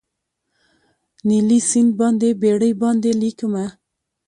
نیلي 1.27 1.59
سیند 1.69 1.91
باندې 1.99 2.29
بیړۍ 2.41 2.71
باندې 2.81 3.09
لیکمه 3.21 3.65